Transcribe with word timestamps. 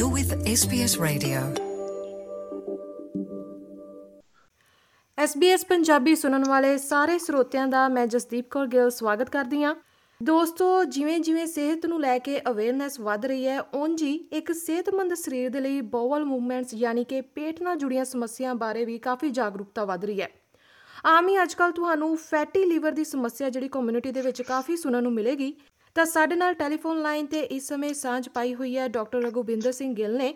You're 0.00 0.14
with 0.14 0.34
SBS 0.34 1.04
Radio. 1.04 1.40
SBS 5.24 5.58
Punjabi 5.68 6.16
ਸੁਣਨ 6.16 6.44
ਵਾਲੇ 6.48 6.78
ਸਾਰੇ 6.78 7.18
ਸਰੋਤਿਆਂ 7.18 7.68
ਦਾ 7.68 7.88
ਮੈਂ 7.88 8.06
ਜਸਦੀਪ 8.06 8.50
ਕੌਰ 8.50 8.66
ਗਿੱਲ 8.66 8.90
ਸਵਾਗਤ 8.90 9.30
ਕਰਦੀ 9.30 9.62
ਹਾਂ। 9.62 9.74
ਦੋਸਤੋ, 10.22 10.84
ਜਿਵੇਂ 10.84 11.20
ਜਿਵੇਂ 11.20 11.46
ਸਿਹਤ 11.46 11.86
ਨੂੰ 11.86 12.00
ਲੈ 12.00 12.18
ਕੇ 12.18 12.40
ਅਵੇਅਰਨੈਸ 12.50 13.00
ਵੱਧ 13.00 13.26
ਰਹੀ 13.26 13.46
ਹੈ, 13.46 13.60
ਉਂਝ 13.60 14.02
ਹੀ 14.02 14.16
ਇੱਕ 14.16 14.52
ਸਿਹਤਮੰਦ 14.52 15.14
ਸਰੀਰ 15.14 15.50
ਦੇ 15.50 15.60
ਲਈ 15.60 15.80
ਬੋਵਲ 15.80 16.24
ਮੂਵਮੈਂਟਸ 16.24 16.74
ਯਾਨੀ 16.74 17.04
ਕਿ 17.04 17.20
ਪੇਟ 17.20 17.62
ਨਾਲ 17.62 17.76
ਜੁੜੀਆਂ 17.76 18.04
ਸਮੱਸਿਆਵਾਂ 18.04 18.54
ਬਾਰੇ 18.54 18.84
ਵੀ 18.84 18.98
ਕਾਫੀ 18.98 19.30
ਜਾਗਰੂਕਤਾ 19.30 19.84
ਵੱਧ 19.84 20.04
ਰਹੀ 20.04 20.20
ਹੈ। 20.20 20.30
ਆਮ 21.06 21.28
ਹੀ 21.28 21.42
ਅੱਜਕੱਲ 21.42 21.72
ਤੁਹਾਨੂੰ 21.72 22.16
ਫੈਟੀ 22.16 22.64
ਲੀਵਰ 22.64 22.92
ਦੀ 22.92 23.04
ਸਮੱਸਿਆ 23.04 23.50
ਜਿਹੜੀ 23.50 23.68
ਕਮਿਊਨਿਟੀ 23.68 24.10
ਦੇ 24.10 24.20
ਵਿੱਚ 24.20 24.42
ਕਾਫੀ 24.42 24.76
ਸੁਣਨ 24.76 25.02
ਨੂੰ 25.02 25.12
ਮਿਲੇਗੀ। 25.12 25.54
ਤਾਂ 25.96 26.04
ਸਾਡੇ 26.06 26.36
ਨਾਲ 26.36 26.54
ਟੈਲੀਫੋਨ 26.54 27.00
ਲਾਈਨ 27.02 27.26
ਤੇ 27.26 27.40
ਇਸ 27.56 27.68
ਸਮੇਂ 27.68 27.92
ਸਾਂਝ 27.94 28.28
ਪਾਈ 28.28 28.54
ਹੋਈ 28.54 28.76
ਹੈ 28.78 28.88
ਡਾਕਟਰ 28.88 29.22
ਰਘੁਵਿੰਦਰ 29.22 29.72
ਸਿੰਘ 29.72 29.94
ਗਿੱਲ 29.94 30.16
ਨੇ 30.16 30.34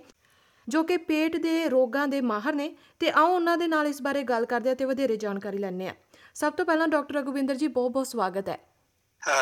ਜੋ 0.69 0.83
ਕਿ 0.83 0.97
ਪੇਟ 1.09 1.37
ਦੇ 1.37 1.69
ਰੋਗਾਂ 1.69 2.07
ਦੇ 2.09 2.21
ਮਾਹਰ 2.21 2.55
ਨੇ 2.55 2.75
ਤੇ 3.01 3.11
ਆਓ 3.11 3.35
ਉਹਨਾਂ 3.35 3.57
ਦੇ 3.59 3.67
ਨਾਲ 3.69 3.87
ਇਸ 3.87 4.03
ਬਾਰੇ 4.03 4.23
ਗੱਲ 4.23 4.47
ਕਰਦੇ 4.47 4.69
ਹਾਂ 4.69 4.77
ਤੇ 4.77 4.85
ਵਧੇਰੇ 4.85 5.17
ਜਾਣਕਾਰੀ 5.17 5.59
ਲੈਣੇ 5.59 5.89
ਆ 5.89 5.95
ਸਭ 6.35 6.53
ਤੋਂ 6.53 6.65
ਪਹਿਲਾਂ 6.65 6.89
ਡਾਕਟਰ 6.89 7.15
ਰਘੁਵਿੰਦਰ 7.15 7.55
ਜੀ 7.55 7.67
ਬਹੁਤ 7.69 7.93
ਬਹੁਤ 7.93 8.07
ਸਵਾਗਤ 8.07 8.49
ਹੈ। 8.49 8.59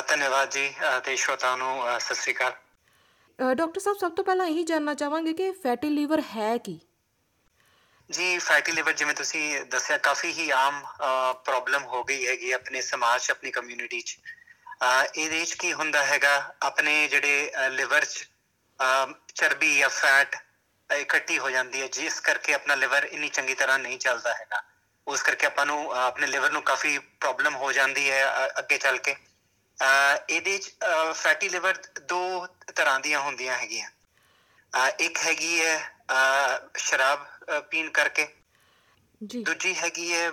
ਧੰਨਵਾਦ 0.09 0.51
ਜੀ 0.51 0.69
ਤੇ 1.05 1.17
ਸ਼੍ਰੋਤਾਵਾਂ 1.17 1.59
ਨੂੰ 1.59 2.01
ਸਤਿ 2.01 2.15
ਸ੍ਰੀ 2.15 2.35
ਅਕਾਲ। 2.35 3.55
ਡਾਕਟਰ 3.55 3.81
ਸਾਹਿਬ 3.81 3.99
ਸਭ 3.99 4.13
ਤੋਂ 4.13 4.25
ਪਹਿਲਾਂ 4.25 4.47
ਇਹੀ 4.47 4.63
ਜਾਨਣਾ 4.65 4.95
ਚਾਹਾਂਗੇ 4.95 5.33
ਕਿ 5.33 5.51
ਫੈਟੀ 5.63 5.89
ਲੀਵਰ 5.89 6.23
ਹੈ 6.37 6.57
ਕੀ? 6.59 6.79
ਜੀ 8.11 8.39
ਫੈਟੀ 8.39 8.73
ਲਿਵਰ 8.73 8.93
ਜਿਵੇਂ 8.93 9.15
ਤੁਸੀਂ 9.15 9.65
ਦੱਸਿਆ 9.65 9.99
ਕਾਫੀ 9.99 10.33
ਹੀ 10.33 10.49
ਆਮ 10.51 10.81
ਪ੍ਰੋਬਲਮ 11.45 11.85
ਹੋ 11.85 12.03
ਗਈ 12.05 12.27
ਹੈਗੀ 12.27 12.51
ਆਪਣੇ 12.53 12.81
ਸਮਾਜ 12.81 13.23
'ਚ 13.23 13.31
ਆਪਣੀ 13.31 13.51
ਕਮਿਊਨਿਟੀ 13.51 14.01
'ਚ। 14.01 14.17
ਇਹਦੇ 15.15 15.45
'ਚ 15.45 15.55
ਕੀ 15.57 15.73
ਹੁੰਦਾ 15.73 16.05
ਹੈਗਾ? 16.05 16.37
ਆਪਣੇ 16.63 17.07
ਜਿਹੜੇ 17.09 17.69
ਲਿਵਰ 17.71 18.05
'ਚ 18.05 18.25
ਚਰਬੀ 19.35 19.77
ਜਾਂ 19.79 19.89
ਫੈਟ 19.91 20.37
ਇਕੱਠੀ 20.91 21.39
ਹੋ 21.39 21.51
ਜਾਂਦੀ 21.51 21.81
ਹੈ। 21.83 21.87
ਜਿਸ 21.91 22.19
ਕਰਕੇ 22.21 22.55
ਆਪਣਾ 22.55 22.75
ਲਿਵਰ 22.77 23.05
ਇੰਨੀ 23.07 23.29
ਚੰਗੀ 23.31 23.55
ਤਰ੍ਹਾਂ 23.55 23.79
ਨਹੀਂ 23.79 23.99
ਚੱਲਦਾ 23.99 24.35
ਹੈਗਾ। 24.35 24.63
ਉਸ 25.07 25.23
ਕਰਕੇ 25.23 25.47
ਆਪਾਂ 25.47 25.65
ਨੂੰ 25.67 25.77
ਆਪਣੇ 25.97 26.27
ਲਿਵਰ 26.27 26.51
ਨੂੰ 26.53 26.63
ਕਾਫੀ 26.65 26.99
ਪ੍ਰੋਬਲਮ 26.99 27.57
ਹੋ 27.57 27.73
ਜਾਂਦੀ 27.73 28.11
ਹੈ 28.11 28.49
ਅੱਗੇ 28.59 28.79
ਚੱਲ 28.79 28.99
ਕੇ। 29.01 29.17
ਇਹਦੇ 30.29 30.57
'ਚ 30.59 30.71
ਫੈਟੀ 31.15 31.49
ਲਿਵਰ 31.49 31.79
ਦੋ 32.05 32.47
ਤਰ੍ਹਾਂ 32.77 32.99
ਦੀਆਂ 33.01 33.21
ਹੁੰਦੀਆਂ 33.21 33.57
ਹੈਗੀਆਂ। 33.57 33.89
ਇੱਕ 35.01 35.19
ਹੈਗੀ 35.19 35.61
ਹੈ 35.61 35.77
ਸ਼ਰਾਬ 36.79 37.27
ਪੀਣ 37.71 37.91
ਕਰਕੇ। 37.93 38.27
ਜੀ। 39.21 39.45
ਦੂਜੀ 39.47 39.75
ਹੈਗੀ 39.77 40.13
ਹੈ 40.13 40.27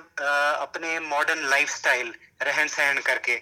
ਆਪਣੇ 0.56 0.98
ਮਾਡਰਨ 1.02 1.48
ਲਾਈਫ 1.50 1.70
ਸਟਾਈਲ 1.70 2.14
ਰਹਿਣ 2.42 2.68
ਸਹਿਣ 2.70 3.02
ਕਰਕੇ। 3.02 3.40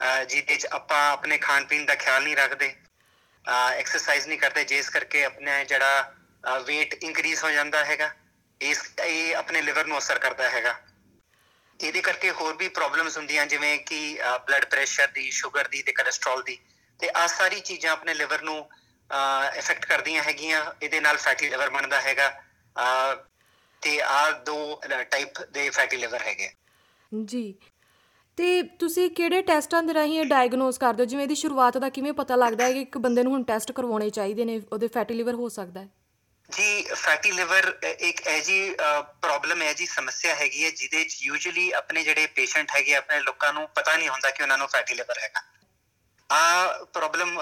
ਜਿਹਦੇ 0.00 0.56
ਚ 0.56 0.66
ਆਪਾਂ 0.66 0.98
ਆਪਣੇ 1.12 1.38
ਖਾਣ 1.38 1.64
ਪੀਣ 1.64 1.84
ਦਾ 1.86 1.94
ਖਿਆਲ 1.94 2.22
ਨਹੀਂ 2.22 2.36
ਰੱਖਦੇ 2.36 2.74
ਐਕਸਰਸਾਈਜ਼ 3.74 4.26
ਨਹੀਂ 4.28 4.38
ਕਰਦੇ 4.38 4.64
ਜਿਸ 4.64 4.88
ਕਰਕੇ 4.90 5.24
ਆਪਣੇ 5.24 5.64
ਜਿਹੜਾ 5.64 6.12
weight 6.62 6.96
ਇਨਕਰੀਜ਼ 7.02 7.42
ਹੋ 7.44 7.50
ਜਾਂਦਾ 7.50 7.84
ਹੈਗਾ 7.84 8.10
ਇਸ 8.60 8.82
ਇਹ 9.04 9.34
ਆਪਣੇ 9.36 9.62
ਲਿਵਰ 9.62 9.86
ਨੂੰ 9.86 9.98
ਅਸਰ 9.98 10.18
ਕਰਦਾ 10.18 10.48
ਹੈਗਾ। 10.50 10.74
ਇਹਦੇ 11.80 12.00
ਕਰਕੇ 12.00 12.30
ਹੋਰ 12.30 12.56
ਵੀ 12.56 12.68
ਪ੍ਰੋਬਲਮਸ 12.68 13.16
ਹੁੰਦੀਆਂ 13.16 13.46
ਜਿਵੇਂ 13.46 13.78
ਕਿ 13.78 13.98
ਬਲੱਡ 14.46 14.64
ਪ੍ਰੈਸ਼ਰ 14.64 15.06
ਦੀ 15.06 15.30
ਸ਼ੂਗਰ 15.30 15.68
ਦੀ 15.68 15.82
ਤੇ 15.82 15.92
ਕੋਲੇਸਟ੍ਰੋਲ 15.92 16.42
ਦੀ 16.42 16.58
ਤੇ 17.00 17.10
ਆ 17.16 17.26
ਸਾਰੀ 17.26 17.60
ਚੀਜ਼ਾਂ 17.60 17.92
ਆਪਣੇ 17.92 18.14
ਲਿਵਰ 18.14 18.42
ਨੂੰ 18.42 18.58
ਇਫੈਕਟ 19.56 19.84
ਕਰਦੀਆਂ 19.86 20.22
ਹੈਗੀਆਂ 20.22 20.64
ਇਹਦੇ 20.82 21.00
ਨਾਲ 21.00 21.16
ਫੈਟੀ 21.16 21.48
ਲਿਵਰ 21.48 21.70
ਬਣਦਾ 21.70 22.00
ਹੈਗਾ 22.00 22.28
ਅ, 22.28 23.14
ਤੇ 23.82 24.00
ਆ 24.02 24.30
ਦੋ 24.30 24.80
ਟਾਈਪ 25.10 25.40
ਦੇ 25.42 25.68
ਫੈਟੀ 25.70 25.96
ਲਿਵਰ 25.96 26.22
ਹੈਗੇ। 26.22 26.50
ਜੀ 27.12 27.54
ਤੇ 28.38 28.62
ਤੁਸੀਂ 28.80 29.08
ਕਿਹੜੇ 29.10 29.40
ਟੈਸਟਾਂ 29.42 29.82
ਦੇ 29.82 29.94
ਰਾਹੀਂ 29.94 30.18
ਇਹ 30.20 30.24
ਡਾਇਗਨੋਸ 30.26 30.78
ਕਰਦੇ 30.78 31.02
ਹੋ? 31.02 31.06
ਜਿਵੇਂ 31.08 31.22
ਇਹਦੀ 31.22 31.34
ਸ਼ੁਰੂਆਤ 31.34 31.78
ਦਾ 31.78 31.88
ਕਿਵੇਂ 31.88 32.12
ਪਤਾ 32.12 32.36
ਲੱਗਦਾ 32.36 32.64
ਹੈ 32.64 32.72
ਕਿ 32.72 32.82
ਇੱਕ 32.82 32.98
ਬੰਦੇ 32.98 33.22
ਨੂੰ 33.22 33.32
ਹੁਣ 33.32 33.42
ਟੈਸਟ 33.44 33.72
ਕਰਵਾਉਣੇ 33.72 34.10
ਚਾਹੀਦੇ 34.10 34.44
ਨੇ, 34.44 34.60
ਉਹਦੇ 34.72 34.88
ਫੈਟੀ 34.88 35.14
ਲੀਵਰ 35.14 35.34
ਹੋ 35.34 35.48
ਸਕਦਾ 35.48 35.80
ਹੈ? 35.80 35.88
ਜੀ 36.50 36.82
ਫੈਟੀ 36.94 37.30
ਲਿਵਰ 37.30 37.72
ਇੱਕ 37.82 38.26
ਐਜੀ 38.26 38.74
ਪ੍ਰੋਬਲਮ 39.22 39.62
ਹੈ 39.62 39.72
ਜੀ 39.72 39.86
ਸਮੱਸਿਆ 39.86 40.34
ਹੈਗੀ 40.34 40.64
ਹੈ 40.64 40.70
ਜਿਹਦੇ 40.70 41.04
ਚ 41.04 41.16
ਯੂਜੂਲੀ 41.22 41.70
ਆਪਣੇ 41.72 42.02
ਜਿਹੜੇ 42.02 42.26
ਪੇਸ਼ੈਂਟ 42.34 42.70
ਹੈਗੇ 42.70 42.94
ਆਪਣੇ 42.94 43.20
ਲੋਕਾਂ 43.20 43.52
ਨੂੰ 43.52 43.68
ਪਤਾ 43.74 43.96
ਨਹੀਂ 43.96 44.08
ਹੁੰਦਾ 44.08 44.30
ਕਿ 44.30 44.42
ਉਹਨਾਂ 44.42 44.58
ਨੂੰ 44.58 44.66
ਫੈਟੀ 44.68 44.94
ਲਿਵਰ 44.94 45.18
ਹੈਗਾ। 45.18 45.42
ਆ 46.30 46.84
ਪ੍ਰੋਬਲਮ 46.92 47.40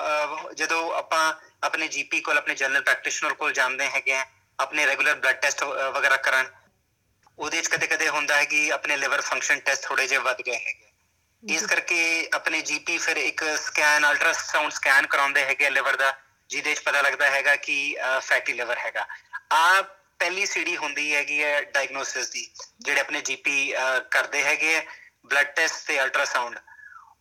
ਜਦੋਂ 0.55 0.81
ਆਪਾਂ 0.95 1.33
ਆਪਣੇ 1.63 1.89
ਜੀਪੀ 1.89 2.21
ਕੋਲ, 2.21 2.39
ਆਪਣੇ 2.39 2.55
ਜਨਰਲ 2.55 2.83
ਪ੍ਰੈਕਟੀਸ਼ਨਰ 2.83 3.35
ਕੋਲ 3.35 3.53
ਜਾਂਦੇ 3.53 3.87
ਹੈਗੇ 3.87 4.15
ਆ, 4.15 4.25
ਆਪਣੇ 4.59 4.87
ਰੈਗੂਲਰ 4.87 5.15
ਬਲੱਡ 5.15 5.37
ਟੈਸਟ 5.37 5.63
ਵਗੈਰਾ 5.65 6.17
ਕਰਨ 6.19 6.47
ਉਹਦੇ 7.39 7.61
ਚ 7.63 7.69
ਕਦੇ-ਕਦੇ 7.69 8.09
ਹੁੰਦਾ 8.09 8.37
ਹੈ 8.37 8.45
ਕਿ 8.45 8.71
ਆਪਣੇ 8.73 8.97
ਲਿਵਰ 8.97 9.21
ਫੰਕਸ਼ਨ 9.21 9.61
ਟੈਸਟ 9.61 9.83
ਥੋੜੇ 9.83 10.07
ਜਿਹਾ 10.07 10.21
ਵੱਧ 10.21 10.41
ਗਏ 10.43 10.55
ਹੈਗੇ 10.57 10.87
ਇਸ 11.43 11.65
ਕਰਕੇ 11.67 12.29
ਆਪਣੇ 12.35 12.61
ਜੀਪੀ 12.61 12.97
ਫਿਰ 12.99 13.17
ਇੱਕ 13.17 13.45
ਸਕੈਨ 13.57 14.07
ਅਲਟਰਾਸਾਊਂਡ 14.11 14.73
ਸਕੈਨ 14.73 15.07
ਕਰਾਉਂਦੇ 15.07 15.45
ਹੈਗੇ 15.45 15.71
ਲਿਵਰ 15.71 15.97
ਦਾ 15.97 16.13
ਜਿਹਦੇ 16.51 16.75
ਚ 16.75 16.81
ਪਤਾ 16.81 17.01
ਲੱਗਦਾ 17.03 17.31
ਹੈਗਾ 17.31 17.55
ਕਿ 17.57 17.77
ਫੈਟੀ 18.21 18.53
ਲਿਵਰ 18.53 18.79
ਹੈਗਾ। 18.79 19.07
ਆ 19.53 19.83
ਪਹਿਲੀ 20.21 20.47
ਸੀੜੀ 20.47 20.77
ਹੁੰਦੀ 20.77 21.15
ਹੈਗੀ 21.15 21.43
ਹੈ 21.45 21.61
ਡਾਇਗਨੋਸਿਸ 21.63 22.29
ਦੀ 22.31 22.49
ਜਿਹੜੇ 22.81 23.01
ਆਪਣੇ 23.01 23.21
ਜੀਪੀ 23.21 23.73
ਕਰਦੇ 24.11 24.43
ਹੈਗੇ 24.45 24.81
ਬਲੱਡ 25.27 25.47
ਟੈਸਟ 25.47 25.87
ਤੇ 25.87 26.01
ਅਲਟਰਾਸਾਊਂਡ 26.03 26.59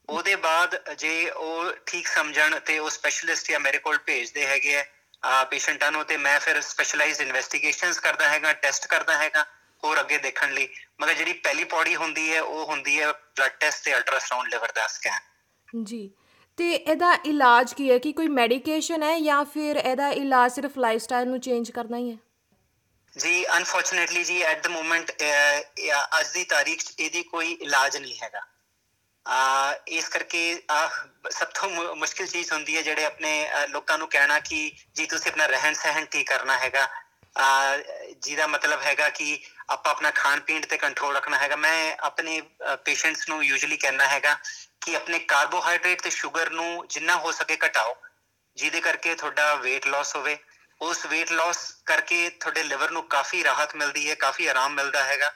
ਉਹਦੇ 0.10 0.36
ਬਾਅਦ 0.36 0.76
ਜੇ 0.94 1.30
ਉਹ 1.30 1.72
ਠੀਕ 1.86 2.08
ਸਮਝਣ 2.08 2.60
ਤੇ 2.60 2.78
ਉਹ 2.80 2.90
ਸਪੈਸ਼ਲਿਸਟ 2.90 3.50
ਜਾਂ 3.52 3.60
ਮੇਰੇ 3.60 3.78
ਕੋਲ 3.78 3.98
ਭੇਜਦੇ 3.98 4.46
ਹੈਗੇ 4.48 4.84
ਆ 5.24 5.44
ਪੇਸ਼ੈਂਟਾਂ 5.44 5.92
ਨੂੰ 5.92 6.04
ਤੇ 6.06 6.18
ਮੈਂ 6.18 6.40
ਫਿਰ 6.40 6.62
ਸਪੈਸ਼ਲਾਈਜ਼ਡ 6.62 7.22
ਇਨਵੈਸਟੀਗੇਸ਼ਨਸ 7.22 8.00
ਕਰਦਾ 8.00 8.28
ਹੈਗਾ 8.30 8.54
ਟੈਸਟ 8.54 8.88
ਕਰਦਾ 8.88 9.18
ਹੈਗਾ। 9.18 9.46
ਹੋਰ 9.84 10.00
ਅੱਗੇ 10.00 10.18
ਦੇਖਣ 10.18 10.54
ਲਈ। 10.54 10.68
ਮਗਰ 11.02 11.14
ਜਿਹੜੀ 11.14 11.34
ਪਹਿਲੀ 11.34 11.64
ਪੌੜੀ 11.74 11.96
ਹੁੰਦੀ 11.96 12.34
ਹੈ 12.34 12.42
ਉਹ 12.42 12.66
ਹੁੰਦੀ 12.66 13.00
ਹੈ 13.02 13.12
ਬਲੱਡ 13.12 13.52
ਟੈਸਟ 13.60 13.84
ਤੇ 13.86 13.96
ਅਲਟਰਾਸਾਊਂਡ 13.96 14.48
ਲਿਵਰ 14.48 14.72
ਦਾ 14.76 14.88
ਸਕੈਨ 14.88 15.84
ਜੀ। 15.84 16.10
ਤੇ 16.58 16.72
ਇਹਦਾ 16.74 17.12
ਇਲਾਜ 17.26 17.74
ਕੀ 17.74 17.90
ਹੈ? 17.92 17.98
ਕਿ 18.00 18.12
ਕੋਈ 18.14 18.28
ਮੈਡੀਕੇਸ਼ਨ 18.28 19.04
ਹੈ 19.04 19.18
ਜਾਂ 19.20 19.44
ਫਿਰ 19.46 19.76
ਇਹਦਾ 19.78 20.10
ਇਲਾਜ 20.22 20.52
ਸਿਰਫ 20.52 20.78
ਲਾਈਫਸਟਾਈਲ 20.78 21.28
ਨੂੰ 21.30 21.40
ਚੇਂਜ 21.40 21.72
ਕਰਨਾ 21.72 21.98
ਹੀ 21.98 22.12
ਹੈ? 22.12 22.18
ਜੀ 23.16 23.46
ਅਨਫੋਰਚੂਨੇਟਲੀ 23.58 24.24
ਜੀ 24.24 24.42
ਐਟ 24.44 24.64
ਦ 24.64 24.68
ਮੋਮੈਂਟ 24.68 25.12
ਅੱਜ 26.20 26.28
ਦੀ 26.34 26.44
ਤਾਰੀਖ 26.46 26.84
'ਚ 26.84 26.94
ਇਹਦੀ 27.00 27.24
ਕੋਈ 27.24 27.52
ਇਲਾਜ 27.52 27.98
ਨਹੀਂ 27.98 28.14
ਹੈਗਾ। 28.24 28.42
ਆ 29.26 29.74
ਇਸ 29.88 30.08
ਕਰਕੇ 30.10 30.42
ਆ 30.72 30.88
ਸਭ 31.32 31.48
ਤੋਂ 31.56 31.96
ਮੁਸ਼ਕਿਲ 31.96 32.28
ਚੀਜ਼ 32.28 32.52
ਹੁੰਦੀ 32.54 32.76
ਹੈ 32.78 32.82
ਜਿਹੜੇ 32.82 33.06
ਆਪਣੇ 33.06 33.32
ਲੋਕਾਂ 33.70 33.98
ਨੂੰ 33.98 34.08
ਕਹਿਣਾ 34.10 34.40
ਕਿ 34.40 34.60
ਜੀ 34.96 35.06
ਤੁਸੀਂ 35.06 35.32
ਆਪਣਾ 35.32 35.46
ਰਹਿਣ 35.46 35.74
ਸਹਿਣ 35.74 36.06
ਠੀਕ 36.06 36.28
ਕਰਨਾ 36.30 36.58
ਹੈਗਾ? 36.58 36.88
ਆ 37.38 37.78
ਜਿਹਦਾ 37.78 38.48
ਮਤਲਬ 38.48 38.82
ਹੈਗਾ 38.82 39.10
ਕਿ 39.10 39.40
ਆਪਾਂ 39.70 39.92
ਆਪਣਾ 39.92 40.12
ਖਾਣ 40.14 40.40
ਪੀਣ 40.42 40.62
ਤੇ 40.64 40.78
ਕੰਟਰੋਲ 40.78 41.16
ਰੱਖਣਾ 41.16 41.38
ਹੈਗਾ। 41.38 41.56
ਮੈਂ 41.58 41.96
ਆਪਣੇ 42.02 42.42
ਪੇਸ਼ੈਂਟਸ 42.86 43.28
ਨੂੰ 43.30 43.44
ਯੂਜੂਲੀ 43.46 43.78
ਕਹਿਣਾ 43.78 44.08
ਹੈਗਾ 44.08 44.34
ਕਿ 44.82 44.96
ਆਪਣੇ 44.96 45.20
ਕਾਰਬੋਹਾਈਡਰੇਟ 45.28 46.02
ਤੇ 46.02 46.10
ਸ਼ੂਗਰ 46.12 46.50
ਨੂੰ 46.52 46.86
ਜਿੰਨਾ 46.90 47.16
ਹੋ 47.18 47.32
ਸਕੇ 47.34 47.58
ਘਟਾਓ 47.66 47.96
ਜਿਹਦੇ 48.58 48.82
ਕਰਕੇ 48.82 49.16
ਤੁਹਾਡਾ 49.16 49.52
weight 49.58 49.90
loss 49.90 50.16
ਹੋਵੇ। 50.16 50.38
ਉਸ 50.82 51.06
weight 51.06 51.34
loss 51.34 51.60
ਕਰਕੇ 51.86 52.30
ਤੁਹਾਡੇ 52.32 52.64
ਲਿਵਰ 52.64 52.92
ਨੂੰ 52.92 53.04
ਕਾਫੀ 53.10 53.44
ਰਾਹਤ 53.44 53.76
ਮਿਲਦੀ 53.76 54.10
ਹੈ 54.10 54.16
ਕਾਫੀ 54.18 54.48
ਆਰਾਮ 54.48 54.74
ਮਿਲਦਾ 54.74 55.04
ਹੈਗਾ। 55.04 55.32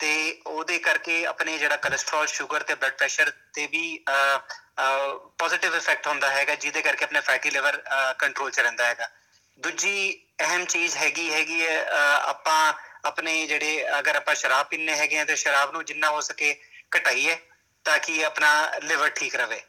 ਤੇ 0.00 0.10
ਉਹਦੇ 0.46 0.78
ਕਰਕੇ 0.78 1.24
ਆਪਣੇ 1.26 1.56
ਜਿਹੜਾ 1.58 1.76
ਕੋਲੇਸਟ੍ਰੋਲ 1.78 2.26
ਸ਼ੂਗਰ 2.28 2.62
ਤੇ 2.62 2.74
ਬਲੱਡ 2.74 2.92
ਪ੍ਰੈਸ਼ਰ 2.94 3.30
ਤੇ 3.54 3.66
ਵੀ 3.66 3.82
ਪੋਜ਼ਿਟਿਵ 5.38 5.74
ਇਫੈਕਟ 5.76 6.06
ਹੁੰਦਾ 6.06 6.28
ਹੈਗਾ 6.30 6.54
ਜਿਹਦੇ 6.56 6.82
ਕਰਕੇ 6.82 7.04
ਆਪਣੇ 7.04 7.20
ਫੈਟੀ 7.20 7.50
ਲਿਵਰ 7.50 7.76
ਕੰਟਰੋਲ 8.18 8.50
'ਚ 8.50 8.60
ਰਹਿੰਦਾ 8.60 8.84
ਹੈਗਾ। 8.84 9.08
ਦੂਜੀ 9.58 9.94
ਅਹਿਮ 10.40 10.64
ਚੀਜ਼ 10.66 10.96
ਹੈਗੀ 10.96 11.32
ਹੈਗੀ 11.32 11.60
ਹੈ 11.62 11.80
ਅਹ, 11.84 12.28
ਆਪਾਂ 12.28 12.72
ਆਪਣੇ 13.04 13.46
ਜਿਹੜੇ 13.46 13.98
ਅਗਰ 13.98 14.16
ਆਪਾਂ 14.16 14.34
ਸ਼ਰਾਬ 14.34 14.66
ਪੀਂਦੇ 14.66 14.96
ਹੈਗੇ 14.96 15.18
ਆ 15.18 15.24
ਤੇ 15.24 15.36
ਸ਼ਰਾਬ 15.36 15.72
ਨੂੰ 15.72 15.84
ਜਿੰਨਾ 15.84 16.10
ਹੋ 16.10 16.20
ਸਕੇ 16.20 16.60
ਘਟਾਈਏ 16.96 17.36
ਤਾਂ 17.84 17.98
ਕਿ 17.98 18.24
ਆਪਣਾ 18.24 18.72
ਲਿਵਰ 18.82 19.08
ਠੀਕ 19.08 19.36
ਰਵੇ। 19.36 19.60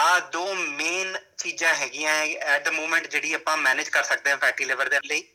ਆ 0.00 0.18
ਦੋ 0.20 0.54
ਮੇਨ 0.54 1.18
ਚੀਜ਼ਾਂ 1.38 1.74
ਹੈਗੀਆਂ 1.74 2.14
ਐਟ 2.26 2.64
ਦ 2.64 2.68
ਮੂਮੈਂਟ 2.68 3.06
ਜਿਹੜੀ 3.06 3.32
ਆਪਾਂ 3.32 3.56
ਮੈਨੇਜ 3.56 3.88
ਕਰ 3.88 4.02
ਸਕਦੇ 4.02 4.30
ਹਾਂ 4.30 4.38
ਫੈਟੀ 4.38 4.64
ਲਿਵਰ 4.64 4.88
ਦੇ 4.88 4.98
ਲਈ। 5.04 5.28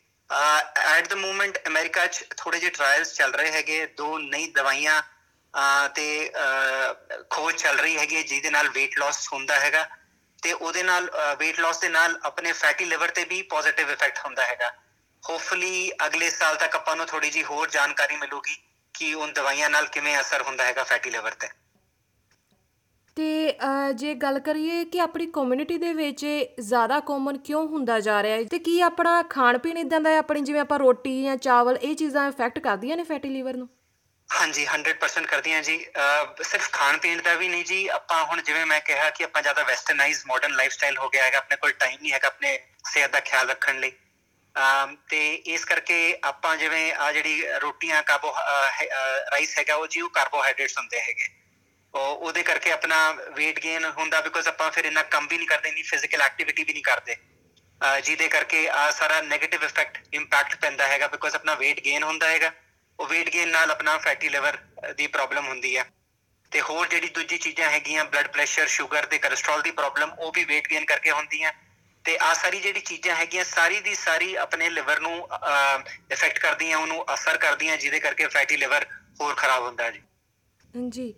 ਐਟ 0.76 1.08
ਦ 1.08 1.12
ਮੂਮੈਂਟ 1.12 1.58
ਅਮਰੀਕਾ 1.66 2.06
ਚ 2.06 2.24
ਥੋੜੇ 2.36 2.58
ਜਿਹੇ 2.58 2.70
ਟ੍ਰਾਇਲਸ 2.70 3.14
ਚੱਲ 3.14 3.32
ਰਹੇ 3.34 3.50
ਹੈਗੇ 3.50 3.86
ਦੋ 3.86 4.18
ਨਈ 4.18 4.46
ਦਵਾਈਆਂ 4.46 5.02
ਅਹ, 5.54 5.88
ਤੇ 5.88 6.32
ਅਹ, 6.36 7.22
ਖੋਜ 7.30 7.54
ਚੱਲ 7.54 7.78
ਰਹੀ 7.78 7.98
ਹੈਗੀ 7.98 8.16
ਹੈ 8.16 8.22
ਜਿਹਦੇ 8.22 8.50
ਨਾਲ 8.50 8.66
weight 8.66 9.02
loss 9.02 9.18
ਹੁੰਦਾ 9.32 9.60
ਹੈਗਾ। 9.60 9.88
ਤੇ 10.42 10.52
ਉਹਦੇ 10.52 10.82
ਨਾਲ 10.82 11.10
weight 11.42 11.64
loss 11.64 11.80
ਦੇ 11.80 11.88
ਨਾਲ 11.88 12.20
ਆਪਣੇ 12.24 12.52
ਫੈਟੀ 12.52 12.84
ਲਿਵਰ 12.84 13.10
ਤੇ 13.10 13.24
ਵੀ 13.24 13.42
ਪੋਜ਼ਿਟਿਵ 13.42 13.90
ਇਫੈਕਟ 13.90 14.18
ਹੁੰਦਾ 14.24 14.46
ਹੈਗਾ। 14.46 14.72
ਹੋਪਫੁਲੀ 15.24 15.90
ਅਗਲੇ 16.06 16.30
ਸਾਲ 16.30 16.56
ਤੱਕ 16.56 16.74
ਆਪਾਂ 16.76 16.96
ਨੂੰ 16.96 17.06
ਥੋੜੀ 17.06 17.30
ਜੀ 17.30 17.42
ਹੋਰ 17.44 17.70
ਜਾਣਕਾਰੀ 17.70 18.16
ਮਿਲੂਗੀ 18.16 18.56
ਕਿ 18.94 19.12
ਉਹਨਾਂ 19.14 19.32
ਦਵਾਈਆਂ 19.34 19.70
ਨਾਲ 19.70 19.86
ਕਿਵੇਂ 19.86 20.20
ਅਸਰ 20.20 20.42
ਹੁੰਦਾ 20.42 20.64
ਹੈਗਾ 20.64 20.82
ਫੈਟੀ 20.84 21.10
ਲਿਵਰ 21.10 21.34
ਤੇ। 21.34 21.48
ਤੇ 23.16 23.58
ਜੇ 23.94 24.14
ਗੱਲ 24.14 24.38
ਕਰੀਏ 24.38 24.84
ਕਿ 24.84 25.00
ਆਪਣੀ 25.00 25.26
ਕਮਿਊਨਿਟੀ 25.26 25.76
ਦੇ 25.78 25.92
ਵਿੱਚ 25.94 26.24
ਜ਼ਿਆਦਾ 26.60 26.98
ਕਾਮਨ 27.00 27.38
ਕਿਉਂ 27.38 27.66
ਹੁੰਦਾ 27.68 27.98
ਜਾ 28.00 28.22
ਰਿਹਾ 28.22 28.36
ਹੈ 28.36 28.44
ਤੇ 28.44 28.58
ਕੀ 28.58 28.80
ਆਪਣਾ 28.80 29.22
ਖਾਣ 29.30 29.58
ਪੀਣ 29.58 29.78
ਇਦਾਂ 29.78 30.00
ਦਾ 30.00 30.10
ਹੈ? 30.10 30.18
ਆਪਣੀ 30.18 30.40
ਜਿਵੇਂ 30.40 30.60
ਆਪਾਂ 30.60 30.78
ਰੋਟੀ 30.78 31.22
ਜਾਂ 31.24 31.36
ਚਾਵਲ 31.36 31.78
ਇਹ 31.82 31.94
ਚੀਜ਼ਾਂ 31.96 32.26
ਇਫੈਕਟ 32.28 32.58
ਕਰਦੀਆਂ 32.58 32.96
ਨੇ 32.96 33.04
ਫੈਟੀ 33.04 33.28
ਲੀਵਰ 33.28 33.56
ਨੂੰ? 33.56 33.68
ਹਾਂਜੀ 34.28 34.64
100% 34.66 35.26
ਕਰਦੀਆਂ 35.26 35.62
ਜੀ। 35.62 35.78
ਸਿਰਫ 36.42 36.70
ਖਾਣ 36.72 36.98
ਪੀਣ 36.98 37.22
ਦਾ 37.22 37.34
ਵੀ 37.34 37.48
ਨਹੀਂ 37.48 37.64
ਜੀ। 37.64 37.86
ਆਪਾਂ 37.88 38.24
ਹੁਣ 38.24 38.42
ਜਿਵੇਂ 38.42 38.64
ਮੈਂ 38.66 38.80
ਕਿਹਾ 38.80 39.10
ਕਿ 39.10 39.24
ਆਪਾਂ 39.24 39.42
ਜ਼ਿਆਦਾ 39.42 39.62
ਵੈਸਟਰਨਾਈਜ਼ 39.62 40.22
ਮਾਡਰਨ 40.26 40.54
ਲਾਈਫਸਟਾਈਲ 40.56 40.98
ਹੋ 40.98 41.08
ਗਿਆ 41.08 41.24
ਹੈਗਾ 41.24 41.38
ਆਪਣੇ 41.38 41.56
ਕੋਲ 41.56 41.72
ਟਾਈਮ 41.72 41.98
ਨਹੀਂ 42.02 42.12
ਹੈਗਾ 42.12 42.26
ਆਪਣੇ 42.26 42.58
ਸਿਹਤ 42.84 43.10
ਦਾ 43.10 43.20
ਖਿਆਲ 43.20 43.48
ਰੱਖਣ 43.50 43.78
ਲਈ। 43.80 43.92
ਤੇ 45.10 45.20
ਇਸ 45.34 45.64
ਕਰਕੇ 45.64 45.96
ਆਪਾਂ 46.24 46.56
ਜਿਵੇਂ 46.56 46.92
ਆ 46.94 47.12
ਜਿਹੜੀ 47.12 47.42
ਰੋਟੀਆਂ 47.60 48.02
ਕਾਰਬੋ 48.02 48.34
ਰਾਈਸ 49.32 49.58
ਹੈਗਾ, 49.58 49.74
ਉਹ 49.74 49.86
ਜੀ 49.86 50.00
ਉਹ 50.00 50.10
ਕਾਰਬੋਹਾਈਡਰੇਟਸ 50.10 50.78
ਹੁੰਦੇ 50.78 51.00
ਹੈਗੇ। 51.00 51.28
ਉਹ, 51.94 52.16
ਉਹਦੇ 52.16 52.42
ਕਰਕੇ 52.42 52.72
ਆਪਣਾ 52.72 52.96
weight 53.30 53.60
gain 53.64 53.90
ਹੁੰਦਾ 53.96 54.20
ਬਿਕੋਜ਼ 54.20 54.48
ਆਪਾਂ 54.48 54.70
ਫਿਰ 54.70 54.84
ਇੰਨਾ 54.84 55.02
ਕੰਮ 55.10 55.26
ਵੀ 55.28 55.36
ਨਹੀਂ 55.38 55.48
ਕਰਦੇ 55.48 55.70
ਨਹੀਂ 55.70 55.84
ਫਿਜ਼ੀਕਲ 55.84 56.22
ਐਕਟੀਵਿਟੀ 56.22 56.64
ਵੀ 56.64 56.72
ਨਹੀਂ 56.72 56.82
ਕਰਦੇ। 56.82 57.16
ਜਿਹਦੇ 58.02 58.28
ਕਰਕੇ 58.28 58.68
ਆ 58.70 58.90
ਸਾਰਾ 58.90 59.20
네ਗੇਟਿਵ 59.22 59.64
ਇਫੈਕਟ 59.64 60.14
ਇੰਪੈਕਟ 60.14 60.56
ਪੈਂਦਾ 60.56 60.86
ਹੈਗਾ 60.88 61.06
ਬਿਕੋਜ਼ 61.08 61.34
ਆਪਣਾ 61.36 61.54
weight 61.54 61.82
gain 61.88 62.04
ਹੁੰਦਾ 62.04 62.28
ਹੈਗਾ। 62.28 62.52
ਉਹ 62.98 63.06
weight 63.06 63.30
gain 63.34 63.48
ਨਾਲ 63.48 63.70
ਆਪਣਾ 63.70 63.96
ਫੈਟੀ 63.98 64.28
ਲਿਵਰ 64.28 64.56
ਦੀ 64.96 65.06
ਪ੍ਰੋਬਲਮ 65.08 65.46
ਹੁੰਦੀ 65.48 65.76
ਹੈ 65.76 65.84
ਤੇ 66.52 66.60
ਹੋਰ 66.60 66.88
ਜਿਹੜੀ 66.88 67.08
ਦੂਜੀ 67.08 67.38
ਚੀਜ਼ਾਂ 67.38 67.70
ਹੈਗੀਆਂ 67.70 68.04
ਬਲੱਡ 68.04 68.26
ਪ੍ਰੈਸ਼ਰ 68.28 68.66
ਸ਼ੂਗਰ 68.68 69.06
ਤੇ 69.06 69.18
ਕੋਲੇਸਟ੍ਰੋਲ 69.18 69.62
ਦੀ 69.62 69.70
ਪ੍ਰੋਬਲਮ 69.72 70.12
ਉਹ 70.12 70.32
ਵੀ 70.32 70.44
weight 70.44 70.72
gain 70.72 70.84
ਕਰਕੇ 70.84 71.10
ਹੁੰਦੀਆਂ। 71.10 71.52
ਤੇ 72.04 72.16
ਆ 72.18 72.32
ਸਾਰੀ 72.34 72.60
ਜਿਹੜੀ 72.60 72.80
ਚੀਜ਼ਾਂ 72.80 73.14
ਹੈਗੀਆਂ 73.16 73.44
ਸਾਰੀ 73.44 73.80
ਦੀ 73.80 73.94
ਸਾਰੀ 73.94 74.34
ਆਪਣੇ 74.36 74.68
ਲਿਵਰ 74.70 75.00
ਨੂੰ 75.00 75.16
ਇਫੈਕਟ 76.12 76.38
ਕਰਦੀਆਂ 76.38 76.78
ਉਹਨੂੰ 76.78 77.04
ਅਸਰ 77.14 77.36
ਕਰਦੀਆਂ 77.36 77.76
ਜਿਹਦੇ 77.76 78.00
ਕਰਕੇ 78.00 78.26
ਫੈਟੀ 78.28 78.56
ਲਿਵਰ 78.56 78.86
ਹੋਰ 79.20 79.34
ਖਰਾਬ 79.34 79.62
ਹੁੰਦਾ 79.62 79.90
ਜੀ। 79.90 80.02
ਜੀ। 80.88 81.14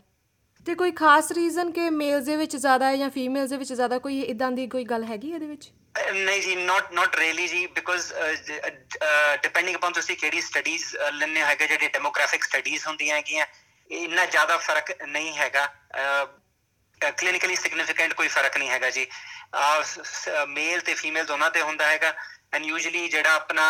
ਤੇ 0.66 0.74
ਕੋਈ 0.74 0.92
ਖਾਸ 0.92 1.30
ਰੀਜ਼ਨ 1.32 1.70
ਕਿ 1.72 1.88
ਮੇਲਸ 1.92 2.24
ਦੇ 2.24 2.36
ਵਿੱਚ 2.36 2.56
ਜ਼ਿਆਦਾ 2.56 2.86
ਹੈ 2.86 2.96
ਜਾਂ 2.96 3.10
ਫੀਮੇਲਸ 3.10 3.50
ਦੇ 3.50 3.56
ਵਿੱਚ 3.56 3.72
ਜ਼ਿਆਦਾ 3.72 3.98
ਕੋਈ 3.98 4.20
ਇਦਾਂ 4.22 4.50
ਦੀ 4.52 4.66
ਕੋਈ 4.66 4.84
ਗੱਲ 4.84 5.04
ਹੈਗੀ 5.04 5.30
ਇਹਦੇ 5.32 5.46
ਵਿੱਚ? 5.46 5.70
ਨਹੀਂ 6.14 6.40
ਜੀ 6.42 6.54
ਨਾਟ 6.56 6.92
ਨਾਟ 6.92 7.16
ਰੀਲੀ 7.16 7.46
ਜੀ 7.48 7.66
ਬਿਕੋਜ਼ 7.66 8.12
ਡਿਪੈਂਡਿੰਗ 9.42 9.76
ਅਪਨ 9.76 9.92
ਤੁਸੀਂ 9.92 10.16
ਕਿਹੜੀ 10.16 10.40
ਸਟੱਡੀਜ਼ 10.40 10.84
ਲੈਣੇ 11.12 11.42
ਹੈਗੇ 11.42 11.66
ਜਿਹੜੇ 11.66 11.88
ਡੈਮੋਗ੍ਰਾਫਿਕ 11.88 12.44
ਸਟੱਡੀਜ਼ 12.44 12.86
ਹੁੰਦੀਆਂ 12.86 13.16
ਹੈਗੀਆਂ 13.16 13.46
ਇੰਨਾ 13.90 14.24
ਜ਼ਿਆਦਾ 14.26 14.56
ਫ਼ਰਕ 14.56 14.90
ਨਹੀਂ 15.02 15.32
ਹੈਗਾ। 15.32 15.66
ਕਲੀਨਿਕਲੀ 17.10 17.56
ਸਿਗਨੀਫੀਕੈਂਟ 17.56 18.14
ਕੋਈ 18.14 18.28
ਫ਼ਰਕ 18.28 18.56
ਨਹੀਂ 18.56 18.70
ਹੈਗਾ 18.70 18.90
ਜੀ। 18.90 19.06
ਮੇਲ 20.48 20.80
ਤੇ 20.80 20.94
ਫੀਮੇਲ 20.94 21.24
ਦੋਨਾਂ 21.26 21.50
ਤੇ 21.50 21.60
ਹੁੰਦਾ 21.62 21.86
ਹੈਗਾ। 21.86 22.12
ਐਂਡ 22.54 22.64
ਯੂਜੂਲੀ 22.64 23.08
ਜਿਹੜਾ 23.08 23.34
ਆਪਣਾ 23.34 23.64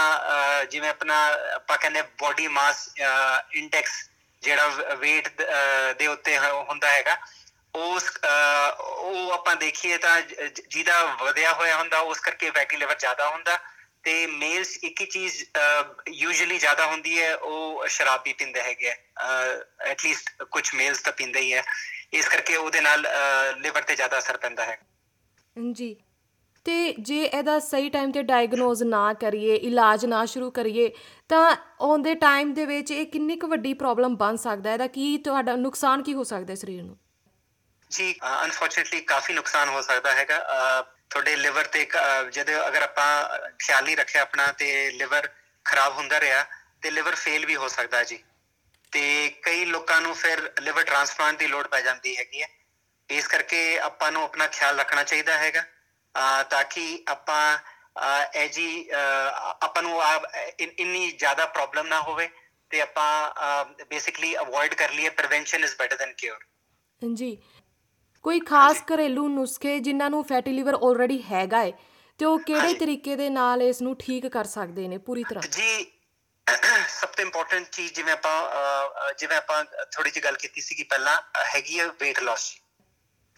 ਜਿਵੇਂ 0.71 0.89
ਆਪਣਾ 0.91 1.17
ਆਪਾਂ 1.55 1.77
ਕਹਿੰਦੇ 1.79 2.03
ਬਾਡੀ 2.21 2.49
ਮਾਸ 2.49 2.89
ਇੰਡੈਕਸ 2.99 3.93
ਜਿਹੜਾ 4.43 4.67
weight 4.95 5.31
ਦੇ 5.99 6.07
ਉੱਤੇ 6.07 6.39
ਹੁੰਦਾ 6.39 6.91
ਹੈਗਾ, 6.91 7.17
ਉਸ 7.75 8.11
ਉਹ 8.81 9.33
ਆਪਾਂ 9.33 9.55
ਦੇਖੀਏ 9.57 9.97
ਤਾਂ 9.99 10.21
ਜਿਹਦਾ 10.21 11.05
ਵਧਿਆ 11.23 11.53
ਹੋਇਆ 11.53 11.77
ਹੁੰਦਾ, 11.77 11.99
ਉਸ 12.01 12.21
ਕਰਕੇ 12.21 12.51
ਫੈਟੀ 12.51 12.77
ਲਿਵਰ 12.77 12.97
ਜ਼ਿਆਦਾ 12.97 13.29
ਹੁੰਦਾ। 13.29 13.59
ਤੇ 14.07 14.27
ਮੇਲਸ 14.27 14.77
ਇੱਕ 14.85 15.01
ਹੀ 15.01 15.07
ਚੀਜ਼ 15.07 15.43
ਯੂਜੂਲੀ 16.09 16.59
ਜ਼ਿਆਦਾ 16.59 16.87
ਹੁੰਦੀ 16.87 17.21
ਹੈ 17.23 17.35
ਉਹ 17.37 17.87
ਸ਼ਰਾਬ 17.89 18.23
ਵੀ 18.25 18.33
ਪੀਂਦੇ 18.33 18.63
ਹੈਗੇ 18.63 18.91
ਐਟ 19.85 20.05
ਲੀਸਟ 20.05 20.43
ਕੁਝ 20.43 20.75
ਮੇਲਸ 20.75 21.01
ਤਾਂ 21.03 21.13
ਪੀਂਦੇ 21.13 21.41
ਹੀ 21.41 21.53
ਹੈ। 21.53 21.63
ਇਸ 22.13 22.29
ਕਰਕੇ 22.29 22.57
ਉਹਦੇ 22.57 22.81
ਨਾਲ 22.81 23.07
ਲਿਵਰ 23.61 23.83
ਤੇ 23.83 23.97
ਜ਼ਿਆਦਾ 23.97 24.19
ਅਸਰ 24.19 24.37
ਪੈਂਦਾ 24.37 24.65
ਹੈ। 24.65 24.79
ਜੀ। 25.73 25.97
ਤੇ 26.67 26.95
ਜੇ 27.01 27.25
ਇਹਦਾ 27.25 27.59
ਸਹੀ 27.61 27.91
ਟਾਈਮ 27.91 28.13
ਤੇ 28.13 28.23
ਡਾਇਗਨੋਜ਼ 28.23 28.83
ਨਾ 28.83 29.13
ਕਰੀਏ 29.15 29.57
ਇਲਾਜ 29.57 30.07
ਨਾ 30.07 30.25
ਸ਼ੁਰੂ 30.27 30.51
ਕਰੀਏ 30.51 30.91
ਤਾਂ 31.29 31.57
ਔਨ 31.81 32.03
ਦੇ 32.03 32.15
ਟਾਈਮ 32.15 32.55
ਦੇ 32.55 32.67
ਵਿੱਚ 32.67 32.91
ਇਹ 32.91 33.07
ਕਿੰਨੀ 33.07 33.37
ਕੁ 33.37 33.49
ਵੱਡੀ 33.49 33.75
ਪ੍ਰੋਬਲਮ 33.75 34.17
ਬਣ 34.17 34.37
ਸਕਦਾ 34.37 34.71
ਹੈ? 34.71 34.75
ਇਹਦਾ 34.75 34.87
ਕੀ 34.87 35.17
ਤੁਹਾਡਾ 35.19 35.57
ਨੁਕਸਾਨ 35.57 36.03
ਕੀ 36.03 36.15
ਹੋ 36.15 36.25
ਸਕਦਾ 36.25 36.53
ਹੈ 36.53 36.57
ਸਰੀਰ 36.57 36.83
ਨੂੰ? 36.83 36.97
ਜੀ 37.91 38.15
ਅਨਫੋਰਚੂਨਟਲੀ 38.45 39.01
ਕਾਫੀ 39.01 39.35
ਨੁਕਸਾਨ 39.35 39.69
ਹੋ 39.69 39.83
ਸਕਦਾ 39.83 40.13
ਹੈਗਾ। 40.13 40.39
ਤੁਹਾਡੇ 41.11 41.35
ਲਿਵਰ 41.37 41.67
ਤੇ 41.67 41.87
ਜਦ 42.33 42.51
ਅਗਰ 42.59 42.83
ਆਪਾਂ 42.83 43.39
ਖਿਆਲ 43.59 43.85
ਨਹੀਂ 43.85 43.97
ਰੱਖਿਆ 43.97 44.23
ਆਪਣਾ 44.23 44.47
ਤੇ 44.53 44.91
ਲਿਵਰ 44.91 45.29
ਖਰਾਬ 45.67 45.93
ਹੁੰਦਾ 45.93 46.21
ਰਿਹਾ, 46.21 46.45
ਤੇ 46.83 46.91
ਲਿਵਰ 46.91 47.15
ਫੇਲ 47.15 47.47
ਵੀ 47.47 47.57
ਹੋ 47.57 47.69
ਸਕਦਾ 47.69 48.03
ਜੀ। 48.05 48.23
ਤੇ 48.93 49.29
ਕਈ 49.43 49.65
ਲੋਕਾਂ 49.65 50.01
ਨੂੰ 50.01 50.15
ਫਿਰ 50.15 50.51
ਲਿਵਰ 50.61 50.85
ਟ੍ਰਾਂਸਪਲਾਂਟ 50.85 51.39
ਦੀ 51.39 51.47
ਲੋੜ 51.47 51.67
ਪੈ 51.67 51.81
ਜਾਂਦੀ 51.81 52.17
ਹੈਗੀ 52.17 52.43
ਹੈ। 52.43 52.49
ਇਸ 53.09 53.27
ਕਰਕੇ 53.29 53.79
ਆਪਾਂ 53.79 54.11
ਨੂੰ 54.13 54.23
ਆਪਣਾ 54.23 54.47
ਖਿਆਲ 54.49 54.79
ਰੱਖਣਾ 54.81 55.03
ਚਾਹੀਦਾ 55.03 55.39
ਹੈਗਾ। 55.39 55.65
ਤਾਂ 56.51 56.63
ਕਿ 56.65 57.05
ਆਪਾਂ 57.09 57.59
ਇਹ 58.35 58.49
ਜੀ 58.49 58.89
ਆਪਾਂ 58.91 59.83
ਨੂੰ 59.83 60.03
ਇੰਨੀ 60.61 61.11
ਜ਼ਿਆਦਾ 61.11 61.47
ਪ੍ਰੋਬਲਮ 61.47 61.87
ਨਾ 61.87 62.01
ਹੋਵੇ 62.01 62.29
ਤੇ 62.71 62.81
ਆਪਾਂ 62.81 63.85
ਬੇਸਿਕਲੀ 63.85 64.35
ਅਵੋਇਡ 64.37 64.75
ਕਰ 64.75 64.91
ਲਈਏ 64.91 65.09
prevention 65.11 65.65
is 65.65 65.77
better 65.79 65.97
than 65.97 66.13
cure 66.13 66.45
ਜੀ। 67.03 67.37
ਕੋਈ 68.27 68.41
ਖਾਸ 68.41 68.83
ਘਰੇਲੂ 68.83 69.27
ਨੁਸਖੇ 69.29 69.79
ਜਿਨ੍ਹਾਂ 69.79 70.09
ਨੂੰ 70.11 70.23
ਫੈਟੀ 70.25 70.53
ਲਿਵਰ 70.53 70.75
ਆਲਰੇਡੀ 70.75 71.23
ਹੈਗਾ 71.23 71.59
ਹੈ 71.59 71.71
ਤੇ 72.21 72.25
ਉਹ 72.25 72.39
ਕਿਹੜੇ 72.39 72.73
ਤਰੀਕੇ 72.75 73.15
ਦੇ 73.17 73.29
ਨਾਲ 73.31 73.63
ਇਸ 73.63 73.81
ਨੂੰ 73.83 73.95
ਠੀਕ 73.97 74.27
ਕਰ 74.27 74.45
ਸਕਦੇ 74.45 74.87
ਨੇ 74.89 74.99
ਪੂਰੀ 74.99 75.23
ਤਰ੍ਹਾਂ? 75.25 75.43
ਜੀ 75.43 75.85
ਸਭ 76.89 77.09
ਤੋਂ 77.09 77.25
ਇੰਪੋਰਟੈਂਟ 77.25 77.69
ਚੀਜ਼ 77.73 77.93
ਜਿਵੇਂ 77.93 78.13
ਆਪਾਂ 78.13 79.13
ਜਿਵੇਂ 79.19 79.37
ਆਪਾਂ 79.37 79.65
ਥੋੜੀ 79.93 80.11
ਜਿਹੀ 80.11 80.25
ਗੱਲ 80.25 80.37
ਕੀਤੀ 80.37 80.61
ਸੀ 80.61 80.75
ਕਿ 80.75 80.83
ਪਹਿਲਾਂ 80.83 81.17
ਹੈਗੀ 81.55 81.79
ਹੈ 81.81 81.87
weight 81.87 82.23
loss 82.29 82.47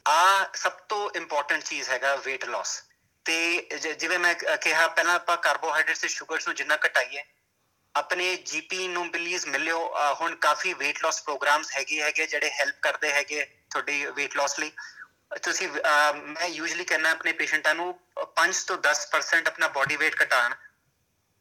ਆ 0.07 0.45
ਸਭ 0.55 0.73
ਤੋਂ 0.89 1.11
ਇੰਪੋਰਟੈਂਟ 1.17 1.65
ਚੀਜ਼ 1.65 1.91
ਹੈਗਾ 1.91 2.15
weight 2.17 2.49
loss 2.55 2.73
ਤੇ 3.27 3.37
ਜਿਵੇਂ 3.99 4.19
ਮੈਂ 4.19 4.35
ਕਿਹਾ 4.35 4.87
ਪਹਿਲਾਂ 4.89 5.15
ਆਪਾਂ 5.15 5.37
ਕਾਰਬੋਹਾਈਡਰੇਟਸ 5.37 6.01
ਤੇ 6.01 6.09
ਸ਼ੂਗਰਸ 6.09 6.47
ਨੂੰ 6.49 6.55
ਜਿੰਨਾ 6.57 6.77
ਘਟਾਈਏ 6.87 7.25
ਆਪਣੇ 7.95 8.35
ਜੀਪੀ 8.47 8.89
ਨੂੰ 8.89 9.09
ਪਲੀਜ਼ 9.11 9.47
ਮਿਲਿਓ 9.47 9.87
ਹੁਣ 10.21 10.35
ਕਾਫੀ 10.41 10.73
weight 10.75 11.07
loss 11.07 11.23
ਪ੍ਰੋਗਰਾਮਸ 11.25 11.77
ਹੈਗੇ 11.77 12.03
ਹੈਗੇ 12.03 12.27
ਜਿਹੜੇ 12.27 12.51
ਹੈਲਪ 12.51 12.81
ਕਰਦੇ 12.83 13.13
ਹੈਗੇ। 13.13 13.47
ਤੁਹਾਡੀ 13.71 14.05
weight 14.07 14.39
loss 14.41 14.55
ਲਈ। 14.61 14.73
ਤੁਸੀਂ 15.43 15.69
ਮੈਂ 15.69 16.47
ਯੂਜੂਲੀ 16.49 16.85
ਕਹਿੰਦਾ 16.85 17.11
ਆਪਣੇ 17.11 17.33
ਪੇਸ਼ੈਂਟਾਂ 17.41 17.75
ਨੂੰ 17.75 17.89
5 18.37 18.65
ਤੋਂ 18.67 18.77
10% 18.85 19.49
ਆਪਣਾ 19.49 19.69
ਬਾਡੀ 19.77 19.97
weight 19.97 20.23
ਘਟਾਣ 20.23 20.55